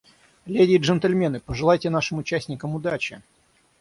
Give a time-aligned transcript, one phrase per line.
[0.47, 3.21] Леди и джентльмены, пожелайте нашим участникам удачи!